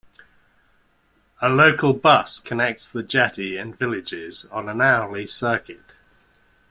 A 1.43 1.47
local 1.49 1.93
bus 1.93 2.39
connects 2.39 2.91
the 2.91 3.03
jetty 3.03 3.55
and 3.55 3.77
villages 3.77 4.45
on 4.45 4.67
an 4.67 4.81
hourly 4.81 5.27
circuit. 5.27 5.93